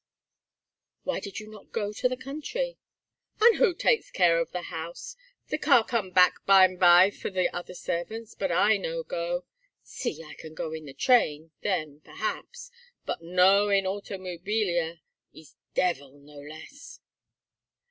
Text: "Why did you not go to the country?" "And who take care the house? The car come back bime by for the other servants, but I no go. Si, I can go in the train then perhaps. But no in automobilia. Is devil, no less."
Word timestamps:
"Why 1.03 1.19
did 1.19 1.39
you 1.39 1.47
not 1.47 1.71
go 1.71 1.93
to 1.93 2.09
the 2.09 2.17
country?" 2.17 2.79
"And 3.39 3.57
who 3.57 3.71
take 3.75 4.11
care 4.13 4.43
the 4.43 4.63
house? 4.63 5.15
The 5.49 5.59
car 5.59 5.85
come 5.85 6.09
back 6.09 6.43
bime 6.47 6.77
by 6.77 7.11
for 7.11 7.29
the 7.29 7.55
other 7.55 7.75
servants, 7.75 8.33
but 8.33 8.51
I 8.51 8.77
no 8.77 9.03
go. 9.03 9.45
Si, 9.83 10.23
I 10.23 10.33
can 10.33 10.55
go 10.55 10.73
in 10.73 10.85
the 10.85 10.95
train 10.95 11.51
then 11.61 12.01
perhaps. 12.03 12.71
But 13.05 13.21
no 13.21 13.69
in 13.69 13.85
automobilia. 13.85 15.01
Is 15.35 15.53
devil, 15.75 16.13
no 16.17 16.39
less." 16.39 16.99